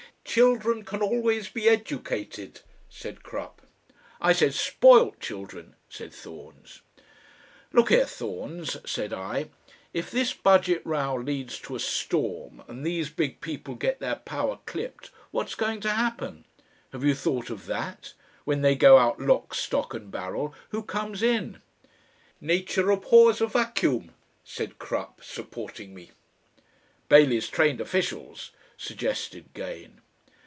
"Children 0.23 0.85
can 0.85 1.01
always 1.01 1.49
be 1.49 1.67
educated," 1.67 2.61
said 2.87 3.21
Crupp. 3.21 3.63
"I 4.21 4.31
said 4.31 4.53
SPOILT 4.53 5.19
children," 5.19 5.75
said 5.89 6.13
Thorns. 6.13 6.81
"Look 7.73 7.89
here, 7.89 8.05
Thorns!" 8.05 8.77
said 8.89 9.11
I. 9.11 9.49
"If 9.93 10.09
this 10.09 10.31
Budget 10.31 10.83
row 10.85 11.15
leads 11.15 11.59
to 11.61 11.75
a 11.75 11.81
storm, 11.81 12.63
and 12.69 12.85
these 12.85 13.09
big 13.09 13.41
people 13.41 13.75
get 13.75 13.99
their 13.99 14.15
power 14.17 14.59
clipped, 14.65 15.07
what's 15.31 15.53
going 15.55 15.81
to 15.81 15.89
happen? 15.91 16.45
Have 16.93 17.03
you 17.03 17.15
thought 17.15 17.49
of 17.49 17.65
that? 17.65 18.13
When 18.45 18.61
they 18.61 18.75
go 18.75 18.97
out 18.99 19.19
lock, 19.19 19.53
stock, 19.53 19.93
and 19.93 20.09
barrel, 20.09 20.53
who 20.69 20.83
comes 20.83 21.21
in?" 21.21 21.61
"Nature 22.39 22.89
abhors 22.89 23.41
a 23.41 23.47
Vacuum," 23.47 24.11
said 24.45 24.79
Crupp, 24.79 25.21
supporting 25.25 25.93
me. 25.93 26.11
"Bailey's 27.09 27.49
trained 27.49 27.81
officials," 27.81 28.51
suggested 28.77 29.49
Gane. 29.53 29.97